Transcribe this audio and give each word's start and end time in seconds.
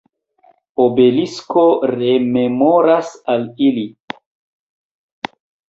Obelisko 0.85 1.65
rememoras 1.93 3.13
al 3.37 3.47
ili. 3.69 3.87